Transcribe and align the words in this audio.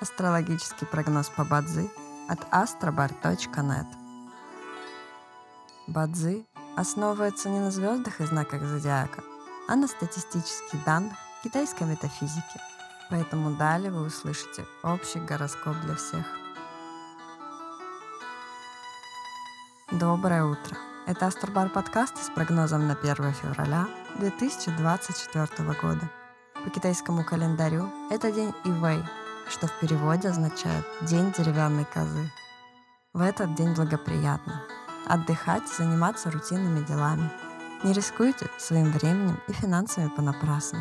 Астрологический 0.00 0.86
прогноз 0.86 1.28
по 1.28 1.44
Бадзи 1.44 1.90
от 2.28 2.38
astrobar.net. 2.52 3.86
Бадзи 5.88 6.46
основывается 6.76 7.48
не 7.48 7.58
на 7.58 7.72
звездах 7.72 8.20
и 8.20 8.24
знаках 8.24 8.62
зодиака, 8.62 9.24
а 9.66 9.74
на 9.74 9.88
статистических 9.88 10.84
данных 10.84 11.14
китайской 11.42 11.82
метафизики. 11.82 12.60
Поэтому 13.10 13.56
далее 13.56 13.90
вы 13.90 14.06
услышите 14.06 14.64
общий 14.84 15.18
гороскоп 15.18 15.74
для 15.80 15.96
всех. 15.96 16.24
Доброе 19.90 20.44
утро! 20.44 20.76
Это 21.08 21.26
Астробар 21.26 21.70
подкаст 21.70 22.22
с 22.22 22.30
прогнозом 22.30 22.86
на 22.86 22.94
1 22.94 23.32
февраля 23.32 23.88
2024 24.18 25.72
года. 25.82 26.08
По 26.62 26.70
китайскому 26.70 27.24
календарю 27.24 27.90
это 28.10 28.30
день 28.30 28.54
Ивэй, 28.64 29.02
что 29.50 29.66
в 29.66 29.80
переводе 29.80 30.28
означает 30.28 30.84
«день 31.02 31.32
деревянной 31.32 31.84
козы». 31.84 32.30
В 33.12 33.20
этот 33.20 33.54
день 33.54 33.74
благоприятно 33.74 34.62
отдыхать 35.06 35.66
заниматься 35.68 36.30
рутинными 36.30 36.84
делами. 36.84 37.30
Не 37.82 37.92
рискуйте 37.92 38.48
своим 38.58 38.92
временем 38.92 39.40
и 39.48 39.52
финансами 39.52 40.08
понапрасну. 40.08 40.80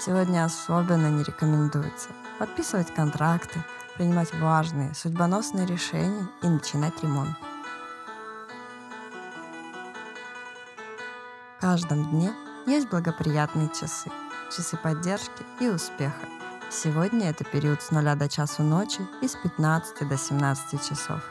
Сегодня 0.00 0.44
особенно 0.44 1.08
не 1.08 1.24
рекомендуется 1.24 2.08
подписывать 2.38 2.94
контракты, 2.94 3.62
принимать 3.96 4.32
важные, 4.34 4.94
судьбоносные 4.94 5.66
решения 5.66 6.28
и 6.42 6.48
начинать 6.48 7.02
ремонт. 7.02 7.36
В 11.56 11.60
каждом 11.60 12.08
дне 12.10 12.32
есть 12.66 12.88
благоприятные 12.88 13.68
часы, 13.68 14.10
часы 14.54 14.76
поддержки 14.76 15.44
и 15.60 15.68
успеха. 15.68 16.28
Сегодня 16.70 17.30
это 17.30 17.44
период 17.44 17.80
с 17.80 17.90
0 17.92 18.14
до 18.14 18.28
часу 18.28 18.62
ночи 18.62 19.00
и 19.22 19.26
с 19.26 19.36
15 19.36 20.06
до 20.06 20.18
17 20.18 20.86
часов. 20.86 21.22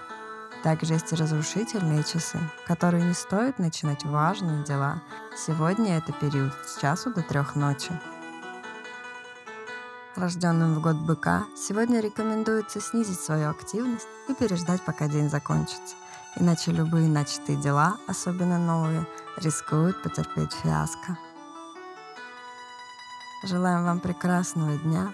Также 0.63 0.93
есть 0.93 1.13
и 1.13 1.15
разрушительные 1.15 2.03
часы, 2.03 2.39
которые 2.65 3.03
не 3.03 3.13
стоит 3.13 3.59
начинать 3.59 4.03
важные 4.03 4.63
дела. 4.63 5.03
Сегодня 5.37 5.99
это 5.99 6.11
период 6.11 6.53
с 6.65 6.81
часу 6.81 7.13
до 7.13 7.21
трех 7.21 7.55
ночи. 7.55 7.91
Рожденным 10.15 10.73
в 10.73 10.81
год 10.81 10.95
быка 10.95 11.45
сегодня 11.55 11.99
рекомендуется 11.99 12.81
снизить 12.81 13.19
свою 13.19 13.51
активность 13.51 14.07
и 14.27 14.33
переждать, 14.33 14.81
пока 14.81 15.07
день 15.07 15.29
закончится. 15.29 15.95
Иначе 16.35 16.71
любые 16.71 17.07
начатые 17.07 17.59
дела, 17.59 17.97
особенно 18.07 18.57
новые, 18.57 19.05
рискуют 19.37 20.01
потерпеть 20.01 20.53
фиаско. 20.53 21.19
Желаем 23.43 23.85
вам 23.85 23.99
прекрасного 23.99 24.75
дня 24.77 25.13